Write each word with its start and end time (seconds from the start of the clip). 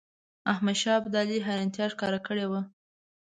احمدشاه 0.51 0.95
ابدالي 1.01 1.37
حیرانیتا 1.47 1.85
ښکاره 1.93 2.19
کړې 2.27 2.45
وه. 2.51 2.61